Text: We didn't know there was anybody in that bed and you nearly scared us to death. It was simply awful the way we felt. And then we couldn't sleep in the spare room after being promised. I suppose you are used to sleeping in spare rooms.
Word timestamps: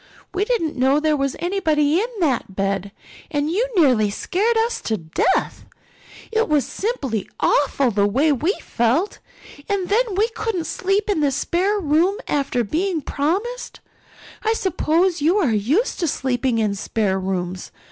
We 0.33 0.45
didn't 0.45 0.75
know 0.75 0.99
there 0.99 1.15
was 1.15 1.35
anybody 1.37 1.99
in 1.99 2.07
that 2.21 2.55
bed 2.55 2.91
and 3.29 3.51
you 3.51 3.67
nearly 3.75 4.09
scared 4.09 4.57
us 4.57 4.81
to 4.81 4.97
death. 4.97 5.67
It 6.31 6.49
was 6.49 6.65
simply 6.65 7.29
awful 7.39 7.91
the 7.91 8.07
way 8.07 8.31
we 8.31 8.51
felt. 8.63 9.19
And 9.69 9.89
then 9.89 10.15
we 10.15 10.27
couldn't 10.29 10.63
sleep 10.65 11.07
in 11.07 11.19
the 11.19 11.29
spare 11.29 11.77
room 11.79 12.17
after 12.27 12.63
being 12.63 13.01
promised. 13.03 13.79
I 14.41 14.53
suppose 14.53 15.21
you 15.21 15.37
are 15.37 15.51
used 15.53 15.99
to 15.99 16.07
sleeping 16.07 16.57
in 16.57 16.73
spare 16.73 17.19
rooms. 17.19 17.71